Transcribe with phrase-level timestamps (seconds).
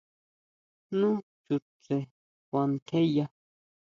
[0.99, 1.09] Nu
[1.43, 1.95] chutse
[2.47, 3.25] kuantjeya.